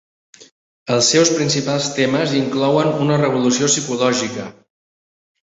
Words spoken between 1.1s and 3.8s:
seus principals temes inclouen una revolució